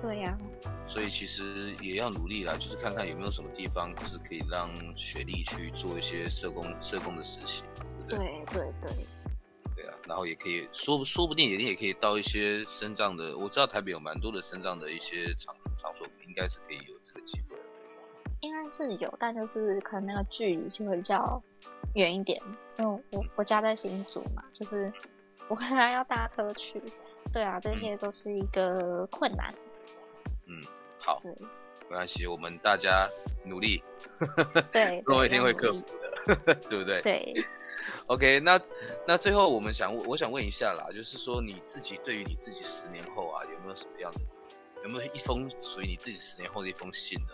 [0.00, 0.70] 对呀、啊。
[0.86, 7.64] 所以其实也要努力啦，就是看看有没有什么地方是可以让学历去做一些社工、社工的实习，
[8.08, 8.44] 对不对？
[8.52, 8.92] 对对对。
[9.82, 17.56] 对啊，然后也可以说，说不定也你也可以到一些深藏的，我知道台北有蛮多的深藏的一些场场所，应该是可以有这个机会。
[18.40, 21.42] 应该是有，但就是可能那个距离就会比较
[21.94, 22.40] 远一点，
[22.78, 24.92] 因为我我家在新竹嘛，就是
[25.48, 26.80] 我可能要搭车去，
[27.32, 29.52] 对啊，这些都是一个困难。
[30.46, 30.60] 嗯，
[31.00, 31.32] 好，对，
[31.88, 33.08] 没关系，我们大家
[33.44, 33.82] 努力，
[34.72, 35.80] 对，总有一定会克服
[36.46, 37.00] 的， 对不对？
[37.02, 37.34] 对。
[38.12, 38.60] OK，那
[39.08, 44.20] 那最后我们想问，我想问一下啦，就是说你自己对于你自己十年后啊，有没有什么样的，
[44.84, 47.32] 有没有一封属于你自己十年后的一封信呢？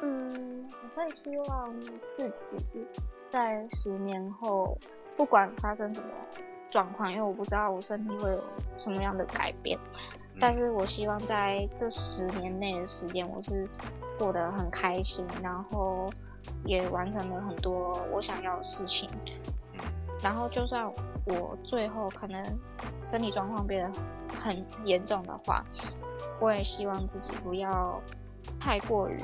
[0.00, 1.78] 嗯，我会希望
[2.14, 2.58] 自己
[3.28, 4.78] 在十年后，
[5.14, 6.08] 不管发生什么
[6.70, 8.42] 状况，因为我不知道我身体会有
[8.78, 9.78] 什么样的改变，
[10.32, 13.68] 嗯、但是我希望在这十年内的时间，我是
[14.18, 16.10] 过得很开心，然后
[16.64, 19.08] 也完成了很多我想要的事情。
[19.72, 19.80] 嗯、
[20.22, 20.86] 然后就算
[21.26, 22.42] 我最后可能
[23.06, 23.98] 身体状况变得
[24.38, 25.64] 很严重的话，
[26.40, 28.00] 我也希望自己不要
[28.58, 29.16] 太过于。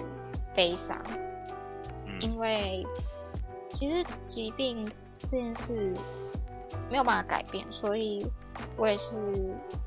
[0.53, 1.01] 悲伤，
[2.21, 2.85] 因为
[3.73, 4.85] 其实疾病
[5.21, 5.95] 这件事
[6.91, 8.27] 没有办法改变，所以
[8.77, 9.17] 我也是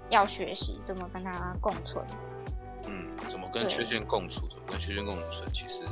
[0.10, 2.04] 要学习怎么跟它共存。
[2.88, 4.48] 嗯，怎么跟缺陷共处？
[4.48, 5.52] 怎么跟缺陷共存？
[5.52, 5.84] 其实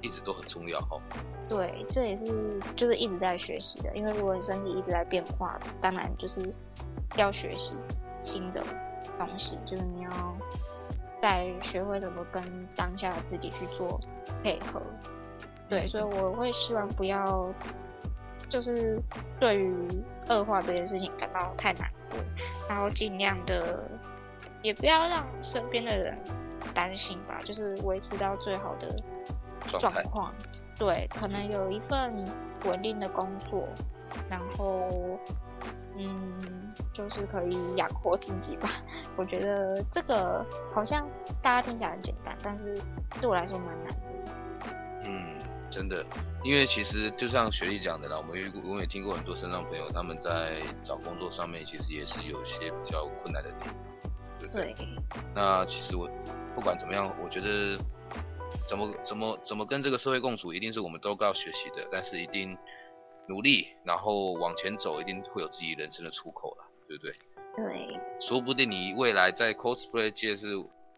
[0.00, 1.00] 一直都很重要哈。
[1.48, 6.52] 对，这也是就是一直在学习的，因为如果你身体一直在变化，当然就是
[7.16, 7.76] 要学习
[8.22, 8.62] 新的
[9.18, 10.10] 东西，就是你要。
[11.18, 12.44] 再学会怎么跟
[12.76, 13.98] 当下的自己去做
[14.42, 14.82] 配合，
[15.66, 17.50] 对，所以我会希望不要，
[18.50, 19.00] 就是
[19.40, 19.74] 对于
[20.28, 22.20] 恶化这件事情感到太难过，
[22.68, 23.82] 然后尽量的
[24.62, 26.18] 也不要让身边的人
[26.74, 28.94] 担心吧，就是维持到最好的
[29.66, 30.34] 状况。
[30.78, 32.24] 对，可能有一份
[32.64, 33.68] 稳定的工作，
[34.28, 35.18] 然后。
[35.98, 38.68] 嗯，就是可以养活自己吧。
[39.16, 40.44] 我觉得这个
[40.74, 41.08] 好像
[41.40, 42.78] 大家听起来很简单，但是
[43.18, 44.04] 对我来说蛮难的。
[45.04, 45.38] 嗯，
[45.70, 46.04] 真的，
[46.44, 53.74] 因为其实就像雪莉讲的啦，我们我们也听过很多身障朋友，他们在找工作上面其实也是有一些比较困难的点。
[54.38, 54.74] 对不对？
[54.74, 54.86] 对。
[55.34, 56.06] 那其实我
[56.54, 57.74] 不管怎么样，我觉得
[58.68, 61.86] 怎么怎么怎么跟这个社会共处，一定是我们都要学习的。
[61.90, 62.56] 但是一定
[63.28, 67.12] 努力，然后往前走，一定会有自己人生的出口了，对不对？
[67.56, 68.00] 对。
[68.20, 70.48] 说不定你未来在 cosplay 界是，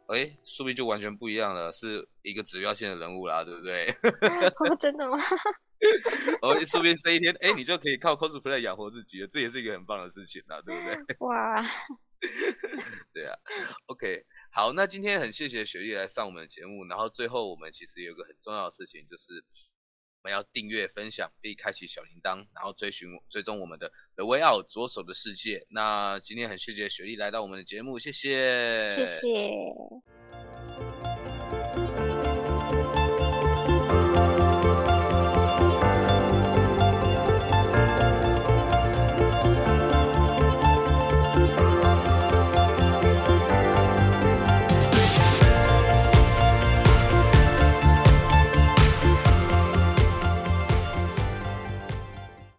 [0.09, 3.86] 哎，说不定就完全不一样了，是一个指标性的人物啦，对不对？
[4.70, 5.16] 哦，真的吗？
[6.42, 11.16] 哦，说不定这一天，哎，你就可以靠 cosplay 养活自己了，这也是一个很棒的事情啦，对不对？
[11.20, 11.62] 哇，
[13.14, 13.36] 对啊
[13.86, 19.44] ，OK，好，那今天很谢谢雪莉来上我们的节目，然后最后我们其实有个很重要的事情，就是
[20.20, 25.64] 我们要订阅、分享并开启小铃铛，然后追寻、追踪我们的 The Way Out 左手的世界。
[25.70, 29.28] 那今天很谢谢雪莉来到我们的节目，谢谢，谢谢。